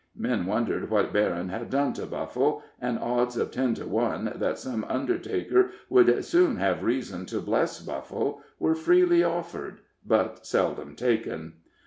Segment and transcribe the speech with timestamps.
[0.17, 4.57] Men wondered what Berryn had done to Buffle, and odds of ten to one that
[4.57, 11.53] some undertaker would soon have reason to bless Buffle were freely offered, but seldom taken.